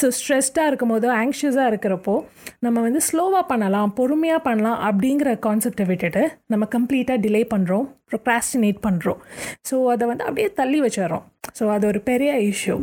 ஸோ 0.01 0.07
ஸ்ட்ரெஸ்டாக 0.09 0.69
இருக்கும் 0.69 0.93
போதோ 0.93 1.11
ஆங்ஷியஸாக 1.17 1.71
இருக்கிறப்போ 1.71 2.15
நம்ம 2.59 2.81
வந்து 2.81 3.01
ஸ்லோவாக 3.09 3.43
பண்ணலாம் 3.47 3.93
பொறுமையாக 3.93 4.41
பண்ணலாம் 4.43 4.79
அப்படிங்கிற 4.89 5.31
கான்செப்டை 5.39 5.85
விட்டுட்டு 5.85 6.23
நம்ம 6.45 6.67
கம்ப்ளீட்டாக 6.75 7.23
டிலே 7.25 7.43
பண்ணுறோம் 7.53 7.87
ப்ரொக்ராஸ்டினேட் 8.11 8.81
பண்ணுறோம் 8.87 9.21
ஸோ 9.69 9.77
அதை 9.85 10.07
வந்து 10.07 10.23
அப்படியே 10.23 10.49
தள்ளி 10.53 10.81
வச்சிடறோம். 10.81 11.25
ஸோ 11.59 11.63
அது 11.69 11.87
ஒரு 11.87 12.01
பெரிய 12.01 12.33
இஷ்யூ 12.49 12.77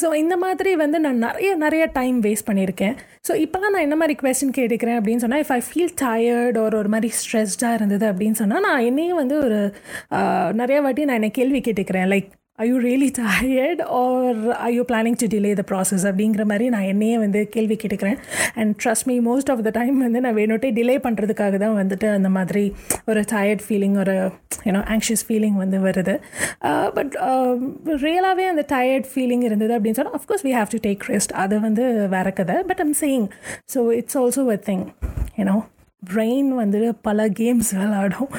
ஸோ 0.00 0.14
இந்த 0.14 0.36
மாதிரி 0.36 0.70
வந்து 0.82 1.00
நான் 1.00 1.18
நிறைய 1.26 1.54
நிறைய 1.54 1.84
டைம் 1.92 2.22
வேஸ்ட் 2.22 2.48
பண்ணியிருக்கேன். 2.50 2.94
ஸோ 3.28 3.32
இப்போலாம் 3.44 3.74
நான் 3.74 3.86
என்ன 3.86 3.96
மாதிரி 4.02 4.16
கொஸ்டின் 4.22 4.54
கேட்டுக்கிறேன் 4.58 4.98
அப்படின்னு 4.98 5.24
சொன்னால் 5.24 5.42
இஃப் 5.44 5.54
ஐ 5.58 5.60
ஃபீல் 5.68 5.94
டயர்ட் 6.02 6.58
ஒரு 6.58 6.76
ஒரு 6.82 6.88
மாதிரி 6.88 7.10
ஸ்ட்ரெஸ்டாக 7.20 7.78
இருந்தது 7.80 8.06
அப்படின்னு 8.12 8.40
சொன்னால் 8.42 8.66
நான் 8.68 8.86
என்னையும் 8.90 9.20
வந்து 9.22 9.38
ஒரு 9.44 9.60
நிறைய 10.60 10.80
வாட்டி 10.86 11.04
நான் 11.04 11.18
என்னை 11.20 11.30
கேள்வி 11.40 11.60
கேட்டுக்கிறேன். 11.60 12.08
Like 12.14 12.30
I 12.62 12.64
you 12.70 12.76
really 12.86 13.08
tired 13.18 13.82
or 14.00 14.38
I 14.66 14.70
you 14.76 14.82
planning 14.90 15.18
to 15.22 15.26
delay 15.34 15.52
the 15.60 15.64
process 15.70 16.04
அப்படிங்கிற 16.10 16.44
மாதிரி 16.50 16.66
நான் 16.74 16.88
என்னையே 16.92 17.16
வந்து 17.24 17.40
கேள்வி 17.54 17.76
கேட்டுக்கிறேன். 17.82 18.18
And 18.60 18.72
trust 18.82 19.06
me 19.10 19.16
most 19.28 19.50
of 19.54 19.62
the 19.66 19.72
time 19.78 19.96
வந்து 20.06 20.22
நான் 20.26 20.36
வேணுட்டே 20.40 20.70
டிலே 20.78 20.96
பண்ணுறதுக்காக 21.06 21.58
தான் 21.64 21.76
வந்துட்டு 21.80 22.08
அந்த 22.16 22.30
மாதிரி 22.36 22.64
ஒரு 23.12 23.22
டயர்ட் 23.34 23.64
ஃபீலிங் 23.66 23.96
ஒரு 24.04 24.16
யூனோ 24.66 24.82
ஆங்ஷியஸ் 24.94 25.24
ஃபீலிங் 25.28 25.56
வந்து 25.62 25.80
வருது. 25.86 26.14
Uh, 26.68 26.86
பட் 26.96 27.14
ரியலாகவே 28.04 28.44
um, 28.46 28.52
அந்த 28.52 28.64
டயர்ட் 28.74 29.08
ஃபீலிங் 29.12 29.44
இருந்தது 29.48 29.74
அப்படின்னு 29.76 29.98
சொன்னால் 30.00 30.18
of course 30.20 30.44
we 30.48 30.54
have 30.58 30.72
to 30.74 30.80
take 30.88 31.04
rest 31.12 31.34
அது 31.44 31.58
வந்து 31.66 31.84
வேற 32.16 32.30
கதை. 32.40 32.58
But 32.70 32.82
I'm 32.86 32.94
saying 33.04 33.26
so 33.74 33.82
it's 34.00 34.18
also 34.22 34.44
a 34.56 34.60
thing 34.70 34.84
you know 35.40 35.56
brain 36.02 36.48
வந்து 36.62 36.80
பல 37.08 37.28
games 37.40 37.72
விளாடும் 37.80 38.30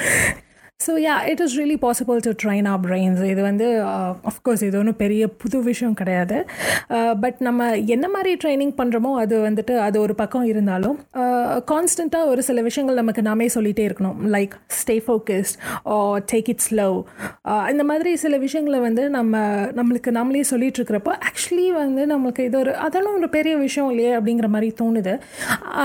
so 0.86 0.94
yeah 1.04 1.16
it 1.32 1.42
is 1.44 1.54
really 1.60 1.76
possible 1.84 2.18
to 2.26 2.32
train 2.42 2.66
our 2.72 2.80
brains 2.86 3.22
இது 3.32 3.42
வந்து 3.48 3.68
அஃப்கோர்ஸ் 4.30 4.64
இது 4.68 4.76
ஒன்றும் 4.80 4.98
பெரிய 5.04 5.24
புது 5.42 5.58
விஷயம் 5.68 5.96
கிடையாது. 6.00 6.38
பட் 7.24 7.38
நம்ம 7.48 7.68
என்ன 7.96 8.06
மாதிரி 8.16 8.32
ட்ரைனிங் 8.42 8.74
பண்ணுறோமோ 8.80 9.12
அது 9.22 9.36
வந்துட்டு 9.46 9.74
அது 9.86 9.98
ஒரு 10.06 10.14
பக்கம் 10.22 10.48
இருந்தாலும் 10.52 10.98
கான்ஸ்டண்ட்டாக 11.72 12.32
ஒரு 12.32 12.42
சில 12.48 12.62
விஷயங்கள் 12.68 13.00
நமக்கு 13.02 13.24
நாமே 13.30 13.48
சொல்லிகிட்டே 13.56 13.86
இருக்கணும். 13.90 14.18
Like 14.36 14.56
stay 14.80 14.96
focused 15.06 15.58
oh 15.94 15.96
take 16.34 16.52
it 16.54 16.66
slow 16.68 16.98
இந்த 17.74 17.86
மாதிரி 17.92 18.14
சில 18.26 18.38
விஷயங்களை 18.46 18.82
வந்து 18.88 19.06
நம்ம 19.18 19.44
நம்மளுக்கு 19.80 20.14
நம்மளே 20.20 20.44
சொல்லிட்டு 20.52 20.80
இருக்கிறப்போ 20.82 21.16
ஆக்சுவலி 21.30 21.70
வந்து 21.82 22.04
நம்மளுக்கு 22.14 22.48
இது 22.50 22.60
ஒரு 22.64 22.74
அதெல்லாம் 22.88 23.18
ஒரு 23.22 23.32
பெரிய 23.38 23.56
விஷயம் 23.66 23.90
இல்லையே 23.94 24.14
அப்படிங்கிற 24.20 24.50
மாதிரி 24.58 24.72
தோணுது. 24.84 25.16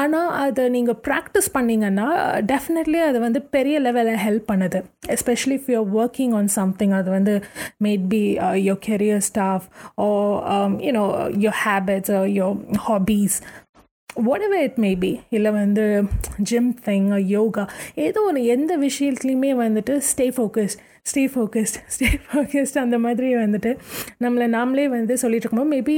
ஆனால் 0.00 0.28
அதை 0.42 0.66
நீங்கள் 0.78 1.00
ப்ராக்டிஸ் 1.08 1.50
பண்ணிங்கன்னா 1.58 2.08
டெஃபினெட்லி 2.52 3.00
அது 3.08 3.20
வந்து 3.28 3.42
பெரிய 3.56 3.78
லெவலில் 3.88 4.22
ஹெல்ப் 4.26 4.48
பண்ணுது. 4.52 4.77
Especially 5.08 5.56
if 5.60 5.70
you're 5.70 5.94
working 5.98 6.34
on 6.34 6.50
something 6.56 6.92
அது 6.92 7.10
வந்து 7.10 7.34
might 7.84 8.04
be 8.08 8.22
your 8.62 8.82
career 8.88 9.24
stuff 9.30 9.66
or 9.96 10.08
you know 10.80 11.04
your 11.38 11.58
habits 11.64 12.12
your 12.32 12.58
hobbies 12.88 13.38
whatever 14.42 14.62
it 14.62 14.78
may 14.78 14.94
be 14.94 15.20
இல்லை 15.30 15.50
வந்து 15.52 15.82
ஜிம் 16.42 16.70
திங் 16.86 17.08
யோகா 17.28 17.64
ஏதோ 17.94 18.20
ஒன்று 18.22 18.44
எந்த 18.44 18.72
விஷயத்துலையுமே 18.78 19.50
வந்துட்டு 19.56 19.96
stay 20.10 20.26
focus 20.36 20.74
stay 21.02 21.22
focused 21.26 21.78
stay 21.88 22.08
focused 22.24 22.78
அந்த 22.78 22.96
மாதிரி 22.98 23.28
வந்துட்டு 23.34 23.70
நம்மளை 24.20 24.46
நாமளே 24.48 24.86
வந்து 24.88 25.16
சொல்லிட்டு 25.16 25.46
இருக்கும்போது 25.46 25.72
மேபி 25.76 25.96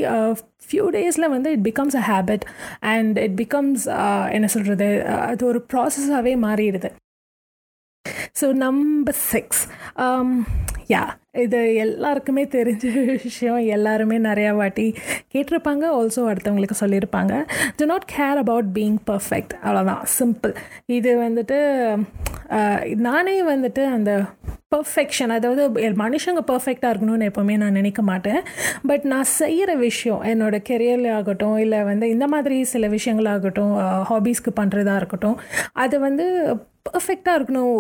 ஃபியூ 0.69 0.85
டேஸில் 0.91 1.29
வந்து 1.29 1.51
it 1.53 1.65
becomes 1.69 1.97
a 1.97 2.05
habit 2.09 2.45
and 2.81 3.19
it 3.19 3.37
becomes 3.41 3.85
என்ன 4.31 4.47
சொல்கிறது 4.47 4.89
அது 5.27 5.47
ஒரு 5.47 5.67
ப்ராசஸாகவே 5.73 6.35
மாறிடுது. 6.43 6.91
ஸோ 8.37 8.47
நம்பர் 8.67 9.19
சிக்ஸ் 9.33 9.65
யா 10.93 11.03
இது 11.43 11.59
எல்லாருக்குமே 11.83 12.45
தெரிஞ்ச 12.55 12.85
விஷயம். 13.25 13.61
எல்லாருமே 13.77 14.17
நிறையா 14.29 14.53
வாட்டி 14.61 14.87
கேட்டிருப்பாங்க. 15.35 15.85
ஆல்சோ 15.99 16.23
அடுத்தவங்களுக்கு 16.31 16.77
சொல்லியிருப்பாங்க. 16.81 17.35
To 17.79 17.85
not 17.85 18.07
care 18.17 18.41
about 18.45 18.71
being 18.79 18.97
perfect 19.11 19.55
அவ்வளோதான் 19.65 20.03
சிம்பிள் 20.19 20.55
இது 20.99 21.11
வந்துட்டு 21.27 21.59
uh, 22.59 22.79
நானே 23.09 23.37
வந்துட்டு 23.53 23.83
அந்த 23.97 24.13
பர்ஃபெக்ஷன் 24.75 25.33
அதாவது 25.37 25.63
மனுஷங்க 26.03 26.43
பர்ஃபெக்டாக 26.51 26.91
இருக்கணும்னு 26.93 27.29
எப்போவுமே 27.31 27.55
நான் 27.63 27.79
நினைக்க 27.81 28.03
மாட்டேன். 28.11 28.41
பட் 28.87 29.05
நான் 29.13 29.31
செய்கிற 29.41 29.71
விஷயம் 29.87 30.23
என்னோடய 30.33 30.67
கெரியரில் 30.71 31.11
ஆகட்டும் 31.19 31.59
இல்லை 31.65 31.81
வந்து 31.91 32.09
இந்த 32.15 32.29
மாதிரி 32.35 32.59
சில 32.73 32.89
விஷயங்களாகட்டும் 32.97 33.73
ஹாபீஸ்க்கு 34.11 34.53
uh, 34.53 34.59
பண்ணுறதா 34.61 34.97
இருக்கட்டும் 35.03 35.39
அது 35.85 35.99
வந்து 36.09 36.27
பர்ஃபெக்டாக 36.89 37.39
இருக்கணும். 37.39 37.75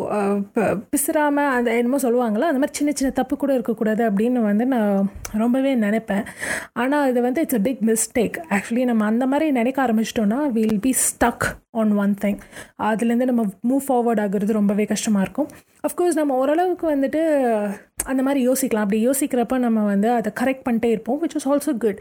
பிசுறாமல் 0.92 1.52
அந்த 1.56 1.70
என்னமோ 1.78 2.00
சொல்லுவாங்களோ 2.04 2.48
அந்த 2.50 2.60
மாதிரி 2.62 2.78
சின்ன 2.78 2.92
சின்ன 2.98 3.10
தப்பு 3.20 3.34
கூட 3.42 3.52
இருக்கக்கூடாது 3.56 4.02
அப்படின்னு 4.08 4.42
வந்து 4.48 4.66
நான் 4.74 5.08
ரொம்பவே 5.42 5.72
நினைப்பேன். 5.86 6.24
ஆனால் 6.82 7.08
இது 7.12 7.20
வந்து 7.28 7.42
it's 7.44 7.58
a 7.60 7.64
big 7.68 7.82
mistake 7.90 8.38
actually 8.56 8.84
நம்ம 8.90 9.04
அந்த 9.12 9.26
மாதிரி 9.32 9.48
நினைக்க 9.60 9.80
ஆரம்பிச்சிட்டோன்னா 9.86 10.40
will 10.58 10.80
be 10.86 10.94
stuck 11.08 11.46
on 11.80 11.92
one 12.02 12.14
thing 12.22 12.38
அதுலேருந்து 12.90 13.30
நம்ம 13.30 13.42
மூவ் 13.70 13.84
ஃபார்வர்ட் 13.88 14.22
ஆகுறது 14.24 14.58
ரொம்பவே 14.60 14.84
கஷ்டமாக 14.92 15.24
இருக்கும். 15.26 15.50
அஃப்கோர்ஸ் 15.88 16.18
நம்ம 16.20 16.36
ஓரளவுக்கு 16.42 16.86
வந்துட்டு 16.94 17.20
அந்த 18.10 18.20
மாதிரி 18.26 18.40
யோசிக்கலாம். 18.48 18.84
அப்படி 18.86 19.00
யோசிக்கிறப்ப 19.06 19.56
நம்ம 19.64 19.80
வந்து 19.92 20.08
அதை 20.18 20.30
கரெக்ட் 20.40 20.64
பண்ணிட்டே 20.66 20.90
இருப்போம் 20.94 21.18
which 21.22 21.36
is 21.38 21.46
also 21.52 21.72
good 21.84 22.00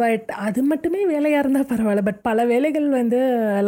but 0.00 0.28
அது 0.46 0.60
மட்டுமே 0.70 1.00
வேலையாக 1.12 1.42
இருந்தால் 1.42 1.68
பரவாயில்ல. 1.72 2.02
பட் 2.08 2.20
பல 2.28 2.44
வேலைகள் 2.52 2.86
வந்து 2.98 3.18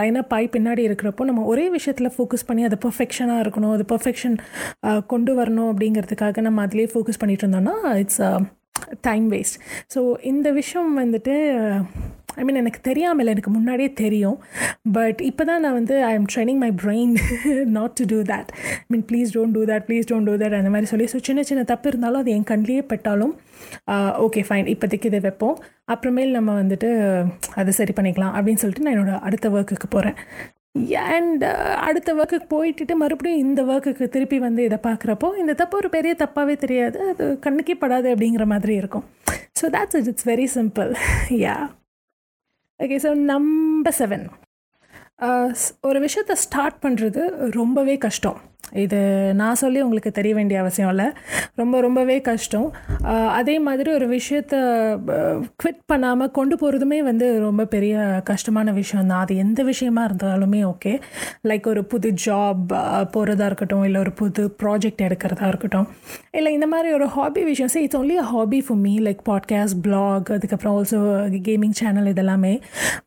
லைனப் 0.01 0.35
ஆகி 0.37 0.49
பின்னாடி 0.57 0.83
இருக்கிறப்போ 0.89 1.25
நம்ம 1.31 1.45
ஒரே 1.53 1.67
விஷயத்தில் 1.77 2.15
ஃபோக்கஸ் 2.17 2.47
பண்ணி 2.49 2.65
அது 2.69 2.79
பர்ஃபெக்ஷனாக 2.87 3.45
இருக்கணும் 3.45 3.75
அது 3.77 3.87
பர்ஃபெக்ஷன் 3.95 4.37
கொண்டு 5.15 5.35
வரணும் 5.41 5.71
அப்படிங்கிறதுக்காக 5.73 6.45
நம்ம 6.49 6.67
அதிலே 6.69 6.91
ஃபோக்கஸ் 6.95 7.23
பண்ணிட்டு 7.23 7.47
இருந்தோம்னா 7.47 7.77
இட்ஸ் 8.03 8.23
டைம் 9.09 9.27
வேஸ்ட் 9.35 9.59
ஸோ 9.95 10.01
இந்த 10.33 10.49
விஷயம் 10.61 10.93
வந்துட்டு 11.03 11.35
ஐ 12.41 12.43
மீன் 12.47 12.59
எனக்கு 12.61 12.81
தெரியாமல் 12.89 13.31
எனக்கு 13.33 13.51
முன்னாடியே 13.55 13.91
தெரியும். 14.01 14.35
பட் 14.97 15.21
இப்போ 15.29 15.43
தான் 15.51 15.63
நான் 15.65 15.77
வந்து 15.79 15.95
I 16.09 16.11
am 16.17 16.27
training 16.33 16.61
my 16.65 16.69
brain 16.83 17.13
not 17.77 17.95
to 18.01 18.05
do 18.13 18.19
that 18.31 18.51
I 18.81 18.89
mean 18.95 19.05
please 19.11 19.31
don't 19.37 19.55
do 19.57 19.63
that 19.71 19.87
please 19.89 20.09
don't 20.11 20.29
do 20.31 20.35
that 20.43 20.57
அந்த 20.59 20.73
மாதிரி 20.75 20.91
சொல்லி. 20.93 21.07
ஸோ 21.13 21.21
சின்ன 21.29 21.45
சின்ன 21.51 21.63
தப்பு 21.73 21.89
இருந்தாலும் 21.93 22.21
அது 22.23 22.35
என் 22.37 22.49
கண்லேயே 22.53 22.83
பட்டாலும் 22.93 23.33
ஓகே 24.27 24.43
ஃபைன் 24.49 24.69
இப்போதைக்கு 24.75 25.11
இதை 25.13 25.21
வைப்போம். 25.29 25.57
அப்புறமேல் 25.95 26.37
நம்ம 26.39 26.59
வந்துட்டு 26.63 26.91
அதை 27.63 27.73
சரி 27.81 27.95
பண்ணிக்கலாம் 28.01 28.35
அப்படின்னு 28.37 28.63
சொல்லிட்டு 28.65 28.87
நான் 28.87 28.97
என்னோடய 28.97 29.25
அடுத்த 29.29 29.55
ஒர்க்குக்கு 29.57 29.91
போகிறேன் 29.97 30.19
அண்ட் 31.15 31.43
uh, 31.45 31.73
அடுத்த 31.87 32.11
ஒர்க்குக்கு 32.15 32.49
போயிட்டுட்டு 32.55 32.95
மறுபடியும் 33.03 33.43
இந்த 33.47 33.61
ஒர்க்குக்கு 33.65 34.07
திருப்பி 34.09 34.39
வந்து 34.39 34.63
இதை 34.65 34.79
பார்க்குறப்போ 34.83 35.29
இந்த 35.37 35.53
தப்பு 35.55 35.77
ஒரு 35.77 35.89
பெரிய 35.89 36.13
தப்பாகவே 36.19 36.57
தெரியாது 36.65 36.99
அது 37.11 37.27
கண்ணுக்கே 37.47 37.77
படாது 37.83 38.09
அப்படிங்கிற 38.15 38.47
மாதிரி 38.47 38.75
இருக்கும். 38.75 39.07
So 39.61 39.67
that's 39.77 39.99
it 40.01 40.11
it's 40.13 40.29
very 40.33 40.47
simple 40.57 40.91
yeah 41.45 41.57
okay 42.81 42.99
so 43.07 43.13
number 43.33 43.99
seven 44.01 44.27
ஒரு 45.81 45.99
விஷயத்தை 46.01 46.35
ஸ்டார்ட் 46.45 46.79
பண்ணுறது 46.83 47.23
ரொம்பவே 47.61 47.95
கஷ்டம். 48.07 48.41
இது 48.73 48.99
நான் 49.35 49.55
சொல்லி 49.55 49.81
உங்களுக்கு 49.81 50.11
தெரிய 50.11 50.35
வேண்டிய 50.35 50.61
அவசியம் 50.61 50.91
இல்லை. 50.91 51.07
ரொம்ப 51.55 51.81
ரொம்பவே 51.81 52.21
கஷ்டம். 52.21 52.73
அதே 53.29 53.59
மாதிரி 53.59 53.93
ஒரு 53.93 54.07
விஷயத்த 54.09 54.55
குவிட் 55.63 55.81
பண்ணாமல் 55.87 56.31
கொண்டு 56.31 56.57
போகிறதுமே 56.57 56.99
வந்து 56.99 57.41
ரொம்ப 57.41 57.65
பெரிய 57.65 58.21
கஷ்டமான 58.25 58.73
விஷயம் 58.73 59.07
தான் 59.07 59.21
அது 59.21 59.37
எந்த 59.37 59.63
விஷயமா 59.63 60.07
இருந்தாலுமே 60.07 60.61
ஓகே. 60.73 61.01
லைக் 61.49 61.67
ஒரு 61.67 61.85
புது 61.85 62.15
ஜாப் 62.27 62.65
போகிறதா 63.11 63.47
இருக்கட்டும் 63.47 63.85
இல்லை 63.85 64.01
ஒரு 64.01 64.13
புது 64.13 64.57
ப்ராஜெக்ட் 64.63 65.05
எடுக்கிறதா 65.07 65.47
இருக்கட்டும். 65.49 65.89
இல்லை 66.31 66.53
இந்த 66.53 66.67
மாதிரி 66.67 66.93
ஒரு 66.93 67.07
ஹாபி 67.07 67.45
விஷயம். 67.45 67.71
சரி 67.71 67.85
it's 67.85 67.97
only 67.97 68.17
a 68.17 68.23
hobby 68.23 68.61
for 68.61 68.79
me 68.79 68.99
like 68.99 69.23
podcast 69.29 69.81
blog 69.83 70.31
அதுக்கப்புறம் 70.31 70.77
ஆல்சோ 70.77 70.99
கேமிங் 71.49 71.79
சேனல் 71.83 72.13
இதெல்லாமே. 72.13 72.61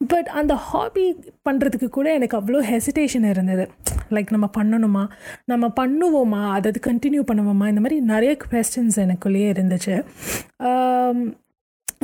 பட் 0.08 0.26
அந்த 0.26 0.54
ஹாபி 0.54 1.06
பண்ணுறதுக்கு 1.50 1.88
கூட 1.88 2.14
எனக்கு 2.14 2.38
அவ்வளோ 2.38 2.60
ஹெசிடேஷன் 2.72 3.30
இருந்தது. 3.30 3.70
லைக் 4.10 4.30
நம்ம 4.30 4.50
பண்ணணுமா? 4.58 5.08
நம்ம 5.52 5.66
பண்ணுவோமா? 5.82 6.42
அதை 6.56 6.72
கண்டினியூ 6.88 7.22
பண்ணுவோமா? 7.30 7.68
இந்த 7.74 7.82
மாதிரி 7.84 7.98
நிறைய 8.14 8.32
கொஸ்டின்ஸ் 8.44 8.98
எனக்குள்ளேயே 9.06 9.48
இருந்துச்சு. 9.56 9.96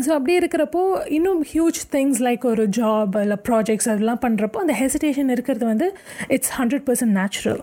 ஸோ 0.06 0.10
அப்படியே 0.16 0.38
இருக்கிறப்போ 0.42 0.82
இன்னும் 1.18 1.42
ஹியூஜ் 1.52 1.78
திங்ஸ் 1.94 2.20
லைக் 2.26 2.46
ஒரு 2.52 2.64
ஜாப் 2.78 3.14
இல்லை 3.24 3.38
ப்ராஜெக்ட்ஸ் 3.48 3.90
அதெல்லாம் 3.92 4.22
பண்ணுறப்போ 4.26 4.58
அந்த 4.64 4.74
ஹெசிடேஷன் 4.80 5.30
இருக்கிறது 5.36 5.66
வந்து 5.72 5.88
it's 6.36 6.54
hundred 6.60 6.86
percent 6.88 7.16
natural 7.20 7.62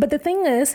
but 0.00 0.12
the 0.14 0.18
thing 0.26 0.44
is 0.56 0.72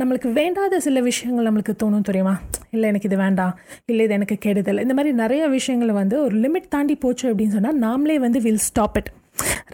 நம்மளுக்கு 0.00 0.28
வேண்டாத 0.40 0.80
சில 0.86 1.00
விஷயங்கள் 1.10 1.46
நம்மளுக்கு 1.48 1.74
தோணும் 1.82 2.08
தெரியுமா? 2.08 2.34
இல்லை 2.74 2.86
எனக்கு 2.92 3.08
இது 3.10 3.16
வேண்டாம். 3.24 3.54
இல்லை 3.90 4.02
இது 4.06 4.14
எனக்கு 4.18 4.36
கெடுதல். 4.44 4.80
இந்த 4.84 4.94
மாதிரி 4.98 5.12
நிறைய 5.22 5.42
விஷயங்கள் 5.56 5.92
வந்து 6.00 6.16
ஒரு 6.26 6.36
லிமிட் 6.44 6.68
தாண்டி 6.74 6.96
போச்சு 7.04 7.26
அப்படின்னு 7.30 7.56
சொன்னால் 7.56 7.80
நாமளே 7.86 8.16
வந்து 8.26 8.40
வில் 8.46 8.64
ஸ்டாப் 8.68 8.98
இட் 9.00 9.10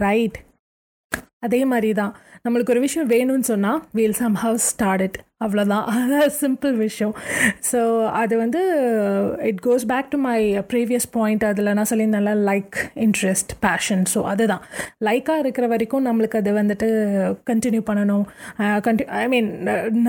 ரைட் 0.05 0.37
அதே 1.47 1.61
மாதிரி 1.71 1.89
தான் 2.01 2.13
நம்மளுக்கு 2.45 2.73
ஒரு 2.73 2.81
விஷயம் 2.83 3.11
வேணும்னு 3.11 3.47
சொன்னால் 3.49 3.77
we'll 3.97 4.15
some 4.21 4.33
house 4.41 4.63
start 4.71 5.03
it 5.05 5.17
அவ்வளோதான் 5.45 5.85
அதான் 5.91 6.33
சிம்பிள் 6.39 6.73
விஷயம். 6.81 7.13
ஸோ 7.69 7.79
அது 8.21 8.33
வந்து 8.41 8.61
it 9.49 9.61
goes 9.65 9.85
back 9.91 10.09
to 10.13 10.17
my 10.25 10.35
previous 10.71 11.07
point 11.15 11.43
அதில் 11.49 11.69
நான் 11.77 11.89
சொல்லியிருந்தேன்ல 11.91 12.33
லைக் 12.49 12.75
இன்ட்ரெஸ்ட் 13.05 13.53
பேஷன் 13.65 14.03
ஸோ 14.13 14.21
அதுதான். 14.31 14.63
லைக்காக 15.07 15.43
இருக்கிற 15.43 15.67
வரைக்கும் 15.73 16.05
நம்மளுக்கு 16.09 16.39
அது 16.41 16.53
வந்துட்டு 16.59 16.89
கண்டினியூ 17.51 17.83
பண்ணணும். 17.89 18.25
கண்டி 18.87 19.05
ஐ 19.21 19.23
மீன் 19.35 19.49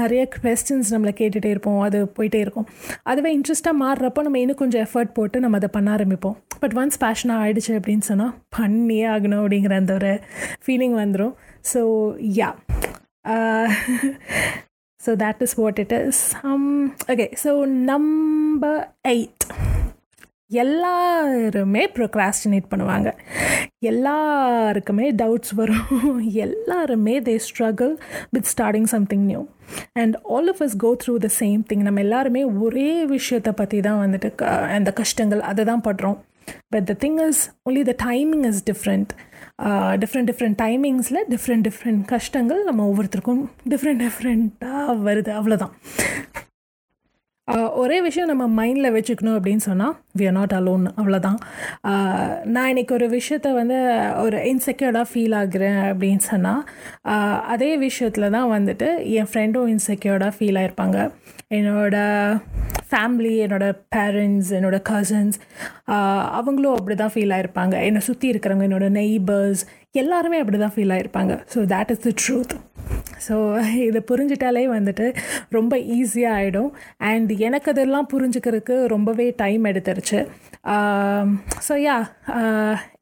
நிறைய 0.00 0.24
கொஸ்டின்ஸ் 0.36 0.92
நம்மளை 0.96 1.14
கேட்டுகிட்டே 1.22 1.52
இருப்போம். 1.54 1.80
அது 1.88 2.00
போயிட்டே 2.18 2.40
இருக்கும். 2.46 2.68
அதுவே 3.12 3.32
இன்ட்ரெஸ்ட்டாக 3.38 3.82
மாறுறப்போ 3.84 4.26
நம்ம 4.28 4.42
இன்னும் 4.44 4.60
கொஞ்சம் 4.64 4.84
எஃபர்ட் 4.88 5.16
போட்டு 5.20 5.44
நம்ம 5.46 5.62
அதை 5.62 5.70
பண்ண 5.78 5.90
ஆரம்பிப்போம். 5.96 6.36
பட் 6.64 6.76
ஒன்ஸ் 6.82 7.00
பேஷனாக 7.06 7.42
ஆகிடுச்சு 7.44 7.72
அப்படின்னு 7.78 8.04
சொன்னால் 8.10 8.34
பண்ணியே 8.58 9.06
ஆகணும் 9.14 9.42
அப்படிங்கிற 9.44 9.74
அந்த 9.82 9.94
ஒரு 10.00 10.12
ஃபீலிங் 10.66 10.96
வந்துடும் 11.02 11.34
so 11.72 11.80
yeah 12.24 12.50
so 15.00 15.12
uh, 15.12 15.16
is 15.22 15.42
is 15.42 15.54
what 15.54 15.78
it 15.78 15.92
is 15.92 16.34
okay 17.08 17.26
so 17.44 17.64
number 17.64 18.94
eight 19.08 19.44
எல்லாருமே 20.48 21.86
ப்ரொக்ராஸ்டினேட் 21.94 22.66
பண்ணுவாங்க. 22.70 23.12
எல்லாருக்குமே 23.78 25.12
டவுட்ஸ் 25.12 25.54
வரும். 25.54 25.88
எல்லாருமே 26.34 27.20
they 27.20 27.40
struggle 27.46 27.96
with 28.30 28.50
starting 28.56 28.84
something 28.84 29.24
new 29.24 29.46
and 29.92 30.16
all 30.24 30.48
of 30.48 30.62
us 30.62 30.76
go 30.76 30.96
through 31.04 31.16
the 31.16 31.28
same 31.40 31.62
thing 31.68 31.82
நம்ம 31.82 32.00
எல்லாருமே 32.00 32.44
ஒரே 32.44 33.04
விஷயத்தை 33.04 33.52
பற்றி 33.52 33.80
தான் 33.80 34.00
வந்துட்டு 34.04 34.44
அந்த 34.68 34.92
கஷ்டங்கள் 34.92 35.40
அதை 35.40 35.64
தான் 35.64 35.84
படுறோம். 35.84 36.18
But 36.68 36.86
the 36.90 36.96
thing 37.04 37.18
is 37.28 37.42
only 37.70 37.82
the 37.90 37.94
timing 38.06 38.44
is 38.50 38.62
different 38.70 39.12
different 40.02 40.28
different 40.30 40.58
டைமிங்ஸில் 40.64 41.20
different 41.34 41.66
different 41.68 42.02
கஷ்டங்கள் 42.14 42.62
நம்ம 42.64 42.86
ஒவ்வொருத்தருக்கும் 42.90 43.42
டிஃப்ரெண்ட் 43.74 44.02
டிஃப்ரெண்ட்டாக 44.06 44.96
வருது. 45.08 45.30
அவ்வளோதான் 45.40 45.74
ஒரே 47.78 47.96
விஷயம் 48.00 48.30
நம்ம 48.30 48.44
மைண்டில் 48.58 48.94
வச்சுக்கணும் 48.94 49.34
அப்படின்னு 49.36 49.62
சொன்னால் 49.62 49.94
வி 50.18 50.24
ஆர் 50.26 50.36
நாட் 50.36 50.54
அலோன் 50.54 50.84
அவ்வளோதான் 50.92 51.36
நான் 52.46 52.68
இன்றைக்கி 52.68 52.92
ஒரு 52.92 53.06
விஷயத்த 53.10 53.48
வந்து 53.52 53.78
ஒரு 54.22 54.38
இன்செக்யூர்டாக 54.50 55.06
ஃபீல் 55.10 55.36
ஆகுறேன் 55.40 55.80
அப்படின்னு 55.82 56.24
சொன்னால் 56.28 56.62
அதே 57.46 57.70
விஷயத்தில் 57.76 58.30
தான் 58.30 58.48
வந்துட்டு 58.50 58.88
என் 59.14 59.30
ஃப்ரெண்டும் 59.32 59.70
இன்செக்யூர்டாக 59.74 60.32
ஃபீல் 60.38 60.60
ஆகிருப்பாங்க 60.60 60.98
என்னோடய 61.50 62.38
ஃபேமிலி 62.88 63.34
என்னோடய 63.44 63.78
பேரண்ட்ஸ் 63.94 64.52
என்னோடய 64.52 64.86
கசின்ஸ் 64.90 65.38
அவங்களும் 66.34 66.76
அப்படி 66.76 66.96
தான் 66.96 67.14
ஃபீல் 67.14 67.34
ஆகிருப்பாங்க 67.36 67.76
என்னை 67.82 68.02
சுற்றி 68.02 68.28
இருக்கிறவங்க 68.32 68.68
என்னோடய 68.68 68.96
நெய்பர்ஸ் 68.98 69.64
எல்லாருமே 69.94 70.38
அப்படி 70.38 70.58
தான் 70.58 70.76
feel 70.76 70.94
ஆகிருப்பாங்க 70.94 71.34
so 71.54 71.60
that 71.72 71.90
is 71.90 72.02
the 72.02 72.12
truth 72.22 72.54
so 73.26 73.34
இதை 73.88 74.00
புரிஞ்சிட்டாலே 74.10 74.64
வந்துட்டு 74.76 75.06
ரொம்ப 75.50 75.76
ஈஸியாக 75.96 76.38
ஆகிடும் 76.38 76.70
அண்ட் 76.98 77.30
எனக்கு 77.38 77.70
அதெல்லாம் 77.70 78.08
புரிஞ்சுக்கிறதுக்கு 78.12 78.76
ரொம்பவே 78.94 79.34
டைம் 79.36 79.64
எடுத்துருச்சு. 79.64 80.20
ஸோ 81.68 81.74
யா 81.86 81.96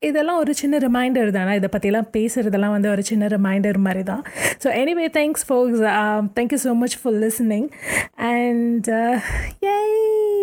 இதெல்லாம் 0.01 0.39
ஒரு 0.39 0.55
சின்ன 0.55 0.79
ரிமைண்டர் 0.79 1.31
தானே? 1.31 1.55
இதை 1.61 1.69
பற்றிலாம் 1.75 2.09
பேசுகிறதெல்லாம் 2.17 2.77
வந்து 2.77 2.91
ஒரு 2.91 3.03
சின்ன 3.03 3.27
ரிமைண்டர் 3.27 3.79
மாதிரி 3.79 4.03
தான். 4.03 4.25
So 4.65 4.69
anyway 4.83 5.09
thanks 5.19 5.47
folks 5.49 5.85
thank you 6.39 6.61
so 6.67 6.75
much 6.75 6.99
for 7.03 7.19
listening 7.25 7.69
and 8.33 8.91
a 9.65 9.77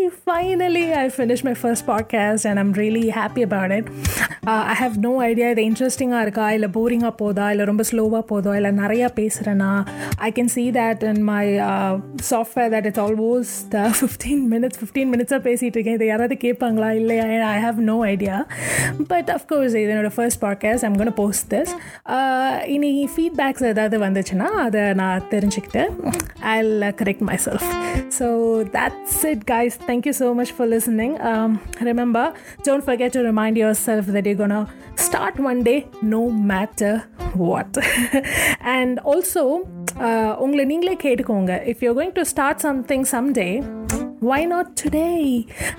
finally, 0.09 0.91
I 0.91 1.09
finished 1.17 1.43
my 1.43 1.55
first 1.63 1.87
podcast 1.87 2.43
and 2.43 2.57
I'm 2.57 2.73
really 2.73 3.07
happy 3.07 3.43
about 3.43 3.77
it. 3.77 3.87
Uh, 4.45 4.49
I 4.49 4.87
have 4.87 4.91
no 5.01 5.21
idea 5.21 5.57
இது 5.57 5.63
இன்ட்ரெஸ்டிங்காக 5.63 6.21
இருக்கா? 6.21 6.51
இல்லை 6.51 6.69
போரிங்காக 6.73 7.15
போதா? 7.17 7.49
இல்லை 7.49 7.65
ரொம்ப 7.65 7.83
ஸ்லோவாக 7.91 8.23
போதோ? 8.29 8.55
இல்லை 8.55 8.71
நிறையா 8.71 9.09
பேசுகிறேன்னா 9.15 9.85
I 10.17 10.31
can 10.35 10.49
see 10.55 10.73
that 10.73 11.03
in 11.03 11.23
my 11.23 11.59
uh, 11.59 11.99
software 12.29 12.69
that 12.69 12.85
it's 12.85 12.99
almost 12.99 13.71
uh, 13.71 13.91
15 14.01 14.47
minutes 14.49 14.71
15 14.93 14.99
மினிட்ஸாக 14.99 15.45
பேசிகிட்டு 15.47 15.63
இருக்கேன். 15.63 15.93
இதை 15.93 16.07
யாராவது 16.07 16.37
கேட்பாங்களா? 16.41 16.91
இல்லையா? 16.91 17.49
I 17.49 17.63
have 17.63 17.73
no 17.73 18.01
idea 18.01 18.47
but 19.07 19.29
of course 19.29 19.75
இது 19.75 19.93
என்னோட 19.93 20.11
first 20.15 20.43
podcast 20.43 20.85
I'm 20.85 20.95
gonna 20.95 21.13
post 21.13 21.55
this 21.55 22.65
இனி 22.65 23.09
ஃபீட்பேக்ஸ் 23.17 23.63
ஏதாவது 23.63 23.99
வந்துச்சுன்னா 23.99 24.45
அதை 24.45 24.93
நான் 24.93 25.23
தெரிஞ்சுக்கிட்டு 25.29 25.89
I 26.39 26.61
correct 26.61 27.19
myself 27.45 27.67
so 28.19 28.47
that's 28.69 29.23
it 29.23 29.51
guys. 29.51 29.69
thank 29.98 30.06
you 30.06 30.12
so 30.12 30.34
much 30.34 30.52
for 30.52 30.66
listening 30.66 31.20
um, 31.20 31.60
remember 31.80 32.24
don't 32.62 32.84
forget 32.84 33.12
to 33.12 33.22
remind 33.22 33.56
yourself 33.56 34.06
that 34.06 34.26
you're 34.26 34.34
gonna 34.36 34.62
start 34.96 35.38
one 35.40 35.62
day 35.62 35.78
no 36.02 36.30
matter 36.30 36.92
what 37.34 37.70
and 38.74 38.98
also 39.04 39.44
uh, 39.96 40.32
உங்களை 40.44 40.64
நீங்களே 40.64 40.96
கேட்டுக்கோங்க 41.04 41.54
if 41.72 41.82
you 41.84 41.92
going 41.94 42.16
to 42.18 42.24
start 42.24 42.58
something 42.58 43.06
someday 43.14 43.48
why 44.19 44.45
not 44.45 44.79
today 44.79 45.05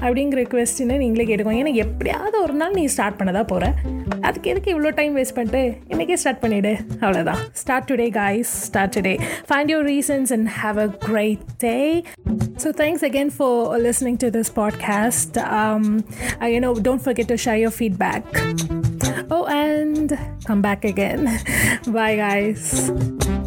அப்படிங்கிற 0.00 0.42
கொஸ்டினை 0.52 0.96
நீங்களே 0.96 1.24
கேட்டுக்கோங்க. 1.24 1.62
ஏன்னா 1.62 1.74
எப்படியாவது 1.74 2.42
ஒரு 2.42 2.52
நாள் 2.52 2.72
நீ 2.72 2.86
ஸ்டார்ட் 2.86 3.18
பண்ணதா 3.20 3.46
போகிற 3.46 3.74
அதுக்கு 4.20 4.50
எதுக்கு 4.50 4.70
இவ்வளோ 4.74 4.94
டைம் 4.94 5.16
வேஸ்ட் 5.16 5.34
பண்ணிட்டு 5.34 5.62
இன்றைக்கே 5.88 6.12
ஸ்டார்ட் 6.12 6.42
பண்ணிவிடு 6.44 6.72
அவ்வளோதான் 7.00 7.40
start 7.52 7.90
today 7.90 8.10
guys 8.10 8.52
start 8.66 8.96
today 8.96 9.14
find 9.48 9.72
your 9.72 9.86
reasons 9.86 10.32
and 10.32 10.48
have 10.62 10.78
a 10.78 10.88
great 11.06 11.44
day 11.58 12.02
so 12.64 12.70
thanks 12.76 13.04
again 13.04 13.32
for 13.36 13.80
listening 13.80 14.16
to 14.16 14.30
this 14.30 14.52
podcast 14.56 15.38
you 16.50 16.60
know 16.60 16.74
don't 16.74 17.00
forget 17.00 17.28
to 17.28 17.36
share 17.36 17.56
your 17.56 17.70
feedback. 17.70 18.24
Oh 19.30 19.44
and 19.46 20.18
come 20.44 20.62
back 20.62 20.84
again. 20.84 21.22
Bye 21.98 22.16
guys. 22.16 23.39